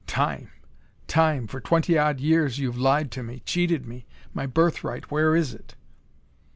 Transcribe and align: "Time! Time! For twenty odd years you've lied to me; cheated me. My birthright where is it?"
"Time! 0.07 0.49
Time! 1.05 1.45
For 1.45 1.61
twenty 1.61 1.95
odd 1.95 2.19
years 2.19 2.57
you've 2.57 2.75
lied 2.79 3.11
to 3.11 3.21
me; 3.21 3.41
cheated 3.45 3.85
me. 3.85 4.07
My 4.33 4.47
birthright 4.47 5.11
where 5.11 5.35
is 5.35 5.53
it?" 5.53 5.75